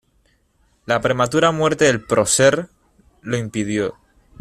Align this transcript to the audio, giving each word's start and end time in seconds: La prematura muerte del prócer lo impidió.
La 0.87 0.99
prematura 0.99 1.51
muerte 1.51 1.85
del 1.85 2.03
prócer 2.03 2.67
lo 3.21 3.37
impidió. 3.37 3.99